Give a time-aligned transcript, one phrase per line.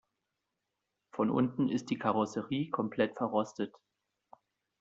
[1.11, 3.75] Von unten ist die Karosserie komplett verrostet.